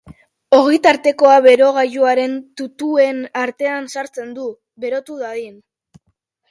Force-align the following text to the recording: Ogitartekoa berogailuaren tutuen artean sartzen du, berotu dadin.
Ogitartekoa 0.59 1.33
berogailuaren 1.47 2.33
tutuen 2.63 3.23
artean 3.45 3.87
sartzen 3.97 4.35
du, 4.41 4.49
berotu 4.87 5.21
dadin. 5.25 5.55